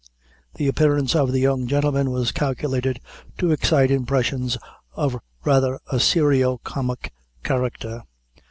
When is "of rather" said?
4.95-5.79